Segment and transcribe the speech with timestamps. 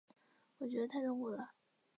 [0.57, 1.51] 我觉得太痛苦了